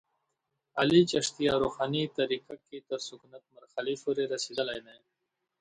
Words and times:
علي 0.79 1.01
چشتیه 1.11 1.53
روحاني 1.63 2.03
طریقه 2.17 2.55
کې 2.65 2.77
تر 2.89 2.99
سکونت 3.07 3.43
مرحلې 3.55 3.95
پورې 4.03 4.23
رسېدلی 4.33 4.79
دی. 4.85 4.99